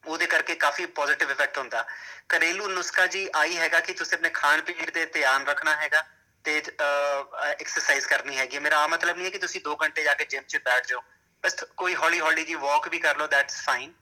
ਉਹਦੇ 0.04 0.26
ਕਰਕੇ 0.26 0.56
ਕਾਫੀ 0.56 0.86
ਪੋਜ਼ਿਟਿਵ 0.98 1.32
ਇਫੈਕਟ 1.32 1.58
ਹੁੰਦਾ। 1.58 1.86
ਘਰੇਲੂ 2.34 2.68
ਨੁਸਖਾ 2.68 3.06
ਜੀ 3.08 3.28
ਆਈ 3.36 3.58
ਹੈਗਾ 3.58 3.80
ਕਿ 3.80 3.94
ਤੁਸੀਂ 3.94 4.18
ਆਪਣੇ 4.18 4.30
ਖਾਣ 4.34 4.62
ਪੀਣ 4.62 4.90
ਤੇ 4.92 5.06
ਧਿਆਨ 5.14 5.46
ਰੱਖਣਾ 5.48 5.76
ਹੈਗਾ 5.76 6.04
ਤੇ 6.46 6.58
ਐਕਸਰਸਾਈਜ਼ 6.60 8.08
ਕਰਨੀ 8.08 8.38
ਹੈਗੀ 8.38 8.60
ਮੇਰਾ 8.60 8.80
ਆ 8.80 8.88
ਮਤਲਬ 8.88 9.16
ਨਹੀਂ 9.16 9.26
ਹੈ 9.26 9.30
ਕਿ 9.32 9.38
ਤੁਸੀਂ 9.38 9.62
2 9.62 9.76
ਘੰਟੇ 9.84 10.04
ਜਾ 10.04 10.14
ਕੇ 10.14 10.26
ਜਿਮ 10.26 10.44
'ਚ 10.44 10.58
ਬੈਠ 10.66 10.88
ਜਾਓ। 10.88 11.02
ਬਸ 11.44 11.64
ਕੋਈ 11.78 11.96
ਹੌਲੀ 11.96 12.20
ਹੌਲੀ 12.20 12.44
ਜੀ 12.46 12.56
ਵਾਕ 12.58 12.88
ਵੀ 12.88 13.00
ਕਰ 13.00 13.18
ਲਓ 13.18 13.28
ਦੈਟਸ 13.28 13.62
ਫਾਈਨ 13.66 13.94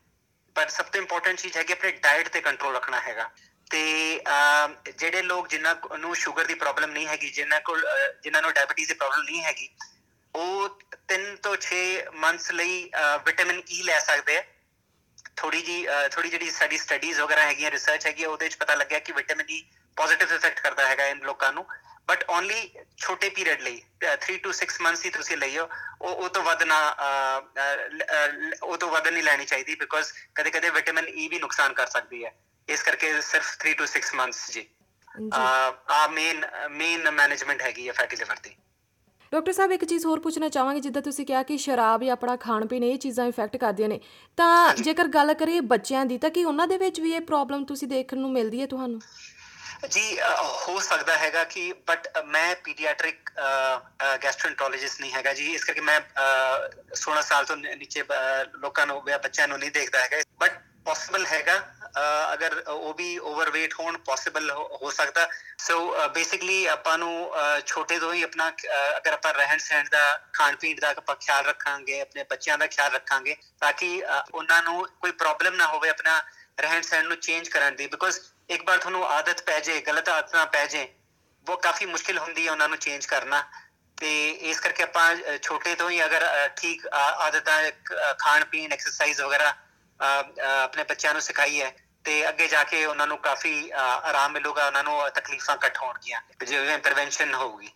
ਪਰ 0.55 0.69
ਸਭ 0.69 0.85
ਤੋਂ 0.85 1.01
ਇੰਪੋਰਟੈਂਟ 1.01 1.39
ਚੀਜ਼ 1.39 1.57
ਹੈ 1.57 1.63
ਕਿ 1.63 1.73
ਆਪਣੇ 1.73 1.91
ਡਾਈਟ 2.03 2.27
ਤੇ 2.29 2.41
ਕੰਟਰੋਲ 2.41 2.75
ਰੱਖਣਾ 2.75 2.99
ਹੈਗਾ। 3.01 3.29
ਤੇ 3.71 3.83
ਜਿਹੜੇ 4.89 5.21
ਲੋਕ 5.21 5.47
ਜਿਨ੍ਹਾਂ 5.49 5.97
ਨੂੰ 5.97 6.15
ਸ਼ੂਗਰ 6.15 6.45
ਦੀ 6.45 6.53
ਪ੍ਰੋਬਲਮ 6.55 6.91
ਨਹੀਂ 6.91 7.07
ਹੈਗੀ, 7.07 7.29
ਜਿਨ੍ਹਾਂ 7.29 7.61
ਕੋਲ 7.61 7.85
ਜਿਨ੍ਹਾਂ 8.23 8.41
ਨੂੰ 8.41 8.51
ਡਾਇਬੀਟੀਜ਼ 8.53 8.89
ਦੀ 8.89 8.93
ਪ੍ਰੋਬਲਮ 8.95 9.23
ਨਹੀਂ 9.23 9.43
ਹੈਗੀ, 9.43 9.69
ਉਹ 10.33 10.81
3 11.07 11.25
ਤੋਂ 11.43 11.55
6 11.61 11.79
ਮੰਥਸ 12.17 12.51
ਲਈ 12.53 12.83
ਵਿਟਾਮਿਨ 13.25 13.61
ਈ 13.69 13.79
e 13.79 13.85
ਲੈ 13.85 13.99
ਸਕਦੇ 14.01 14.37
ਆ। 14.37 14.43
ਥੋੜੀ 15.37 15.61
ਜੀ 15.61 15.77
ਥੋੜੀ 16.11 16.29
ਜਿਹੜੀ 16.29 16.49
ਸਾਡੀ 16.51 16.77
ਸਟੱਡੀਜ਼ 16.77 17.19
ਵਗੈਰਾ 17.21 17.41
ਹੈਗੀਆਂ 17.43 17.71
ਰਿਸਰਚ 17.71 18.05
ਹੈਗੀ 18.05 18.25
ਉਹਦੇ 18.25 18.45
ਵਿੱਚ 18.45 18.55
ਪਤਾ 18.57 18.75
ਲੱਗਿਆ 18.75 18.99
ਕਿ 18.99 19.13
ਵਿਟਾਮਿਨ 19.13 19.49
ਈ 19.49 19.63
ਪੋਜ਼ਿਟਿਵ 19.97 20.33
ਇਫੈਕਟ 20.35 20.59
ਕਰਦਾ 20.59 20.87
ਹੈਗਾ 20.87 21.07
ਇਨ 21.07 21.19
ਲੋਕਾਂ 21.23 21.51
ਨੂੰ। 21.53 21.65
ਬਟ 22.07 22.23
ਓਨਲੀ 22.29 22.69
ਛੋਟੇ 22.97 23.29
ਪੀਰੀਅਡ 23.35 23.61
ਲਈ 23.61 23.81
3 24.23 24.37
ਟੂ 24.41 24.51
6 24.57 24.81
ਮੰਥਸ 24.81 25.05
ਹੀ 25.05 25.09
ਤੁਸੀਂ 25.11 25.37
ਲਈਓ, 25.37 25.67
ਉਹ 26.01 26.15
ਉਹ 26.15 26.29
ਤੋਂ 26.29 26.43
ਵੱਧ 26.43 26.63
ਨਾ 26.63 26.79
ਉਹ 28.63 28.77
ਤੋਂ 28.77 28.89
ਵੱਧ 28.89 29.07
ਨਹੀਂ 29.07 29.23
ਲੈਣੀ 29.23 29.45
ਚਾਹੀਦੀ 29.45 29.75
ਬਿਕੋਜ਼ 29.75 30.11
ਕਦੇ 30.35 30.51
ਕਦੇ 30.51 30.69
ਵਿਟਾਮਿਨ 30.75 31.07
ਈ 31.15 31.27
ਵੀ 31.27 31.39
ਨੁਕਸਾਨ 31.39 31.73
ਕਰ 31.73 31.87
ਸਕਦੀ 31.89 32.23
ਹੈ। 32.25 32.33
ਇਸ 32.67 32.83
ਕਰਕੇ 32.83 33.09
ਸਿਰਫ 33.21 33.55
3 33.63 33.73
ਟੂ 33.79 33.85
6 33.93 34.13
ਮੰਥਸ 34.15 34.51
ਜੀ। 34.51 34.67
ਆ 35.31 36.05
ਮੇਨ 36.11 36.45
ਮੇਨ 36.73 37.09
ਮੈਨੇਜਮੈਂਟ 37.11 37.61
ਹੈਗੀ 37.61 37.87
ਹੈ 37.87 37.93
ਫੈਟੀ 37.93 38.15
ਲਿਵਰ 38.15 38.39
ਦੀ। 38.43 38.55
ਡਾਕਟਰ 39.31 39.51
ਸਾਹਿਬ 39.53 39.71
ਇੱਕ 39.71 39.83
ਚੀਜ਼ 39.85 40.05
ਹੋਰ 40.05 40.19
ਪੁੱਛਣਾ 40.19 40.47
ਚਾਹਾਂਗੇ 40.49 40.79
ਜਿੱਦਾਂ 40.79 41.01
ਤੁਸੀਂ 41.01 41.25
ਕਿਹਾ 41.25 41.41
ਕਿ 41.43 41.57
ਸ਼ਰਾਬ 41.57 42.03
ਜਾਂ 42.03 42.13
ਆਪਣਾ 42.13 42.35
ਖਾਣ 42.41 42.65
ਪੀਣ 42.67 42.83
ਇਹ 42.83 42.97
ਚੀਜ਼ਾਂ 43.05 43.25
ਇਫੈਕਟ 43.27 43.57
ਕਰਦੀਆਂ 43.57 43.89
ਨੇ। 43.89 43.99
ਤਾਂ 44.37 44.73
ਜੇਕਰ 44.75 45.07
ਗੱਲ 45.15 45.33
ਕਰੀਏ 45.33 45.59
ਬੱਚਿਆਂ 45.71 46.05
ਦੀ 46.05 46.17
ਤਾਂ 46.17 46.29
ਕੀ 46.29 46.43
ਉਹਨਾਂ 46.43 46.67
ਦੇ 46.67 46.77
ਵਿੱਚ 46.77 46.99
ਵੀ 47.01 47.13
ਇਹ 47.13 47.21
ਪ੍ਰੋਬਲਮ 47.31 47.65
ਤੁਸੀਂ 47.65 47.87
ਦੇਖਣ 47.87 48.17
ਨੂੰ 48.17 48.31
ਮਿਲਦੀ 48.31 48.61
ਹੈ 48.61 48.67
ਤੁਹਾਨੂੰ? 48.67 49.01
ਜੀ 49.91 50.17
ਹੋ 50.67 50.79
ਸਕਦਾ 50.79 51.17
ਹੈਗਾ 51.17 51.43
ਕਿ 51.43 51.71
ਬਟ 51.87 52.07
ਮੈਂ 52.25 52.55
ਪੀਡੀਆਟ੍ਰਿਕ 52.65 53.31
ਗੈਸਟ੍ਰੋਐਂਟਰੋਲੋਜਿਸਟ 54.23 55.01
ਨਹੀਂ 55.01 55.11
ਹੈਗਾ 55.13 55.33
ਜੀ। 55.33 55.51
ਇਸ 55.55 55.63
ਕਰਕੇ 55.63 55.81
ਮੈਂ 55.89 55.99
16 57.01 57.21
ਸਾਲ 57.27 57.45
ਤੋਂ 57.45 57.57
ਨੀਚੇ 57.57 58.03
ਲੋਕਾਂ 58.61 58.85
ਨੂੰ 58.87 59.01
ਜਾਂ 59.07 59.19
ਬੱਚਿਆਂ 59.19 59.47
ਨੂੰ 59.47 59.59
ਨਹੀਂ 59.59 59.71
ਦੇਖਦਾ 59.71 59.99
ਹੈਗਾ। 60.01 60.21
ਬਟ 60.39 60.61
ਪੋਸੀਬਲ 60.85 61.25
ਹੈਗਾ। 61.25 61.55
ਅਗਰ 62.33 62.53
ਉਹ 62.67 62.93
ਵੀ 62.93 63.17
ਓਵਰਵੇਟ 63.19 63.73
ਹੋਣ 63.79 63.97
ਪੋਸੀਬਲ 64.05 64.49
ਹੋ 64.51 64.89
ਸਕਦਾ। 64.91 65.27
ਸੋ 65.57 66.07
ਬੇਸਿਕਲੀ 66.13 66.65
ਆਪਾਂ 66.67 66.97
ਨੂੰ 66.97 67.31
ਛੋਟੇ 67.65 67.99
ਤੋਂ 67.99 68.13
ਹੀ 68.13 68.23
ਆਪਣਾ 68.23 68.49
ਅਗਰ 68.97 69.13
ਆਪਾਂ 69.13 69.33
ਰਹਿਣ 69.33 69.57
ਸਹਿਣ 69.57 69.89
ਦਾ, 69.91 70.03
ਖਾਣ 70.33 70.55
ਪੀਣ 70.55 70.79
ਦਾ 70.79 70.89
ਆਪਾਂ 70.97 71.15
ਖਿਆਲ 71.15 71.45
ਰੱਖਾਂਗੇ, 71.45 72.01
ਆਪਣੇ 72.01 72.23
ਬੱਚਿਆਂ 72.29 72.57
ਦਾ 72.57 72.67
ਖਿਆਲ 72.67 72.91
ਰੱਖਾਂਗੇ, 72.93 73.35
ਤਾਂ 73.59 73.73
ਕਿ 73.73 74.03
ਉਹਨਾਂ 74.33 74.61
ਨੂੰ 74.63 74.87
ਕੋਈ 75.01 75.11
ਪ੍ਰੋਬਲਮ 75.13 75.55
ਨਾ 75.55 75.67
ਹੋਵੇ 75.67 75.89
ਆਪਣਾ 75.89 76.21
ਰਹਿਣ 76.59 76.81
ਸਹਿਣ 76.81 77.05
ਨੂੰ 77.07 77.17
ਚੇਂਜ 77.17 77.49
ਕਰਨ 77.49 77.75
ਦੀ। 77.75 77.87
ਬਿਕੋਜ਼ 77.87 78.19
ਇੱਕ 78.49 78.63
ਵਾਰ 78.67 78.77
ਤੁਹਾਨੂੰ 78.77 79.05
ਆਦਤ 79.07 79.41
ਪੈ 79.43 79.59
ਜੇ, 79.59 79.79
ਗਲਤ 79.81 80.09
ਆਦਤਾਂ 80.09 80.45
ਪੈ 80.47 80.65
ਜੇ, 80.67 80.87
ਉਹ 81.47 81.57
ਕਾਫੀ 81.57 81.85
ਮੁਸ਼ਕਿਲ 81.85 82.17
ਹੁੰਦੀ 82.17 82.45
ਹੈ 82.45 82.51
ਉਹਨਾਂ 82.51 82.69
ਨੂੰ 82.69 82.77
ਚੇਂਜ 82.77 83.05
ਕਰਨਾ। 83.05 83.43
ਤੇ 83.97 84.29
ਇਸ 84.49 84.59
ਕਰਕੇ 84.59 84.83
ਆਪਾਂ 84.83 85.37
ਛੋਟੇ 85.43 85.75
ਤੋਂ 85.75 85.89
ਹੀ 85.89 86.03
ਅਗਰ 86.05 86.23
ਠੀਕ 86.57 86.87
ਆਦਤਾਂ 86.87 87.59
ਖਾਣ 88.19 88.43
ਪੀਣ 88.45 88.73
ਐਕਸਰਸਾਈਜ਼ 88.73 89.21
ਵਗੈਰਾ 89.21 89.53
ਆਪਣੇ 89.99 90.83
ਬੱਚਿਆਂ 90.83 91.13
ਨੂੰ 91.13 91.21
ਸਿਖਾਈ 91.21 91.61
ਹੈ 91.61 91.71
ਤੇ 92.05 92.27
ਅੱਗੇ 92.29 92.47
ਜਾ 92.47 92.63
ਕੇ 92.63 92.85
ਉਹਨਾਂ 92.85 93.07
ਨੂੰ 93.07 93.17
ਕਾਫੀ 93.17 93.69
ਆਰਾਮ 93.73 94.31
ਮਿਲੂਗਾ 94.31 94.65
ਉਹਨਾਂ 94.67 94.83
ਨੂੰ 94.83 94.99
ਤਕਲੀਫਾਂ 95.15 95.57
ਘਟ 95.67 95.77
ਹੋਣਗੀਆਂ 95.77 96.21
ਜਿਵੇਂ 96.45 96.77
ਪ੍ਰੀਵੈਂਸ਼ਨ 96.77 97.33
ਹੋਊਗੀ। 97.33 97.69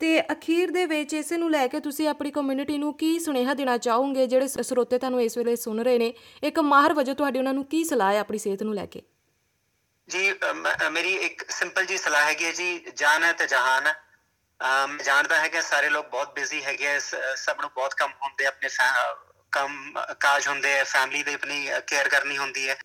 ਤੇ 0.00 0.20
ਅਖੀਰ 0.32 0.70
ਦੇ 0.70 0.84
ਵਿੱਚ 0.86 1.12
ਇਸੇ 1.14 1.36
ਨੂੰ 1.36 1.50
ਲੈ 1.50 1.66
ਕੇ 1.66 1.80
ਤੁਸੀਂ 1.80 2.08
ਆਪਣੀ 2.08 2.30
ਕਮਿਊਨਿਟੀ 2.30 2.76
ਨੂੰ 2.78 2.92
ਕੀ 2.94 3.18
ਸੁਨੇਹਾ 3.20 3.54
ਦੇਣਾ 3.54 3.76
ਚਾਹੋਗੇ? 3.78 4.26
ਜਿਹੜੇ 4.26 4.48
ਸਰੋਤੇ 4.48 4.98
ਤੁਹਾਨੂੰ 4.98 5.22
ਇਸ 5.22 5.36
ਵੇਲੇ 5.38 5.56
ਸੁਣ 5.56 5.82
ਰਹੇ 5.84 5.98
ਨੇ 5.98 6.12
ਇੱਕ 6.42 6.58
ਮਾਹਰ 6.60 6.92
ਵਜੋਂ 6.94 7.14
ਤੁਹਾਡੀ 7.14 7.38
ਉਹਨਾਂ 7.38 7.54
ਨੂੰ 7.54 7.64
ਕੀ 7.64 7.84
ਸਲਾਹ 7.84 8.12
ਹੈ 8.12 8.18
ਆਪਣੀ 8.20 8.38
ਸਿਹਤ 8.38 8.62
ਨੂੰ 8.62 8.74
ਲੈ 8.74 8.86
ਕੇ? 8.86 9.02
ਜੀ 10.08 10.32
ਮੇਰੀ 10.90 11.14
ਇੱਕ 11.26 11.50
ਸਿੰਪਲ 11.50 11.86
ਜੀ 11.86 11.96
ਸਲਾਹ 11.98 12.24
ਹੈਗੀ 12.24 12.44
ਹੈ 12.44 12.52
ਜੀ 12.52 12.78
ਜਾਨ 12.96 13.24
ਹੈ 13.24 13.32
ਤੇ 13.32 13.46
ਜਹਾਨ। 13.46 13.92
ਜਾਣਦਾ 15.04 15.38
ਹੈ 15.38 15.48
ਕਿ 15.48 15.62
ਸਾਰੇ 15.62 15.88
ਲੋਕ 15.90 16.06
ਬਹੁਤ 16.08 16.34
ਬਿਜ਼ੀ 16.34 16.62
ਹੈਗੇ 16.64 16.98
ਸਭ 17.36 17.60
ਨੂੰ 17.60 17.70
ਬਹੁਤ 17.74 17.94
ਕੰਮ 17.94 18.12
ਹੁੰਦੇ 18.22 18.46
ਆਪਣੇ 18.46 18.68
ਕੰਮ, 19.52 20.00
ਕਾਜ 20.20 20.48
ਹੁੰਦੇ 20.48 20.78
ਆ 20.80 20.84
ਫੈਮਿਲੀ 20.84 21.22
ਦੀ 21.22 21.34
ਆਪਣੀ 21.34 21.68
ਕੇਅਰ 21.86 22.08
ਕਰਨੀ 22.08 22.38
ਹੁੰਦੀ 22.38 22.68
ਹੈ। 22.68 22.76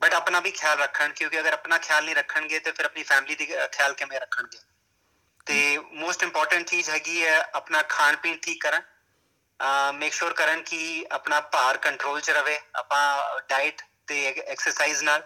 ਬਟ 0.00 0.14
ਆਪਣਾ 0.14 0.40
ਵੀ 0.40 0.50
ਖਿਆਲ 0.50 0.78
ਰੱਖਣ, 0.78 1.12
ਕਿਉਂਕਿ 1.12 1.40
ਅਗਰ 1.40 1.52
ਆਪਣਾ 1.52 1.78
ਖਿਆਲ 1.78 2.04
ਨਹੀਂ 2.04 2.14
ਰੱਖਣਗੇ, 2.14 2.58
ਤੇ 2.58 2.72
ਫਿਰ 2.72 2.84
ਆਪਣੀ 2.84 3.02
ਫੈਮਿਲੀ 3.02 3.34
ਦੀ 3.34 3.46
ਖਿਆਲ 3.46 3.94
ਕਿਵੇਂ 3.94 4.20
ਰੱਖਣਗੇ? 4.20 4.58
ਤੇ 5.46 5.78
ਮੋਸਟ 5.78 6.22
ਇੰਪੋਰਟੈਂਟ 6.22 6.66
ਚੀਜ਼ 6.68 6.90
ਹੈਗੀ 6.90 7.24
ਹੈ 7.24 7.40
ਆਪਣਾ 7.54 7.82
ਖਾਣ 7.88 8.16
ਪੀਣ 8.16 8.36
ਠੀਕ 8.36 8.62
ਕਰਨ। 8.62 8.82
ਮੇਕ 9.94 10.12
ਸ਼ੋਰ 10.12 10.32
ਕਰਨ 10.32 10.62
ਕਿ 10.62 11.06
ਆਪਣਾ 11.12 11.40
ਭਾਰ 11.40 11.76
ਕੰਟਰੋਲ 11.76 12.20
'ਚ 12.20 12.30
ਰਵੇ, 12.30 12.60
ਆਪਾਂ 12.74 13.40
ਡਾਈਟ 13.48 13.82
ਤੇ 14.06 14.26
ਐਕਸਰਸਾਈਜ਼ 14.26 15.02
ਨਾਲ। 15.02 15.22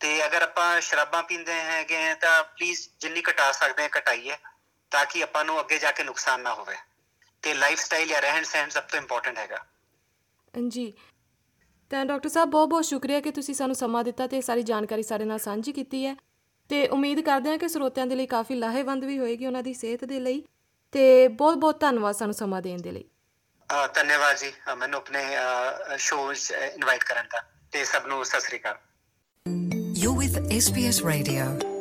ਤੇ 0.00 0.24
ਅਗਰ 0.26 0.42
ਆਪਾਂ 0.42 0.80
ਸ਼ਰਾਬਾਂ 0.80 1.22
ਪੀਂਦੇ 1.22 1.52
ਹੈਗੇ 1.52 2.14
ਤਾਂ 2.14 2.42
ਪਲੀਜ਼ 2.44 2.88
ਜਿੰਨੀ 3.00 3.22
ਘਟਾ 3.30 3.50
ਸਕਦੇ 3.52 3.82
ਹਾਂ, 3.82 3.90
ਘਟਾਈਏ, 3.98 4.36
ਤਾਂ 4.92 5.04
ਕਿ 5.06 5.22
ਆਪਾਂ 5.22 5.44
ਨੂੰ 5.44 5.60
ਅੱਗੇ 5.60 5.78
ਜਾ 5.78 5.90
ਕੇ 5.90 6.04
ਨੁਕਸਾਨ 6.04 6.40
ਨਾ 6.40 6.54
ਹੋਵੇ। 6.54 6.76
ਤੇ 7.42 7.54
ਲਾਈਫ 7.54 7.78
ਸਟਾਈਲ 7.78 8.08
ਜਾਂ 8.08 8.20
ਰਹਿਣ 8.22 8.44
ਸਹਿਣ 8.44 8.68
ਸਭ 8.68 8.82
ਤੋਂ 8.82 8.98
ਇੰਪੋਰਟੈਂਟ 8.98 9.38
ਹੈਗਾ। 9.38 9.64
ਜੀ 10.68 10.92
ਤਾਂ 11.90 12.04
ਡਾਕਟਰ 12.04 12.28
ਸਾਹਿਬ 12.28 12.50
ਬਹੁਤ 12.50 12.68
ਬਹੁਤ 12.68 12.84
ਸ਼ੁਕਰੀਆ 12.84 13.20
ਕਿ 13.20 13.30
ਤੁਸੀਂ 13.30 13.54
ਸਾਨੂੰ 13.54 13.76
ਸਮਾਂ 13.76 14.04
ਦਿੱਤਾ 14.04 14.26
ਤੇ 14.26 14.40
ਸਾਰੀ 14.40 14.62
ਜਾਣਕਾਰੀ 14.62 15.02
ਸਾਡੇ 15.02 15.24
ਨਾਲ 15.24 15.38
ਸਾਂਝੀ 15.38 15.72
ਕੀਤੀ 15.72 16.06
ਹੈ। 16.06 16.16
ਤੇ 16.68 16.88
ਉਮੀਦ 16.88 17.20
ਕਰਦੇ 17.20 17.50
ਹਾਂ 17.50 17.58
ਕਿ 17.58 17.68
ਸਰੋਤਿਆਂ 17.68 18.06
ਦੇ 18.06 18.14
ਲਈ 18.14 18.26
ਕਾਫੀ 18.26 18.54
ਲਾਹੇਵੰਦ 18.54 19.04
ਵੀ 19.04 19.18
ਹੋਏਗੀ 19.18 19.46
ਉਹਨਾਂ 19.46 19.62
ਦੀ 19.62 19.74
ਸਿਹਤ 19.74 20.04
ਦੇ 20.04 20.20
ਲਈ। 20.20 20.42
ਤੇ 20.92 21.28
ਬਹੁਤ 21.28 21.58
ਬਹੁਤ 21.58 21.80
ਧੰਨਵਾਦ 21.80 22.14
ਸਾਨੂੰ 22.14 22.34
ਸਮਾਂ 22.34 22.62
ਦੇਣ 22.62 22.80
ਦੇ 22.80 22.90
ਲਈ। 22.90 23.04
ਧੰਨਵਾਦ 23.94 24.36
ਜੀ 24.36 24.52
ਮੈਨੂੰ 24.78 24.96
ਆਪਣੇ 24.96 25.24
ਸ਼ੋਅ 25.96 26.34
ਇਨਵਾਈਟ 26.74 27.04
ਕਰਨ 27.04 27.26
ਦਾ। 27.32 27.42
ਤੇ 27.72 27.84
ਸਭ 27.84 28.02
ਨੂੰ 28.06 28.24
ਸਤਿ 28.24 28.40
ਸ੍ਰੀ 28.40 28.58
ਅਕਾਲ। 28.58 28.78
You're 30.04 30.18
with 30.20 30.36
SBS 30.40 30.96
Radio. 31.10 31.77